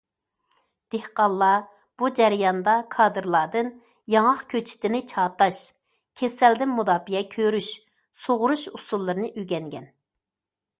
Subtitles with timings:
[0.93, 1.59] دېھقانلار
[2.01, 3.69] بۇ جەرياندا كادىرلاردىن
[4.15, 5.61] ياڭاق كۆچىتىنى چاتاش،
[6.23, 7.71] كېسەلدىن مۇداپىئە كۆرۈش،
[8.25, 9.91] سۇغىرىش ئۇسۇللىرىنى ئۆگەنگەن.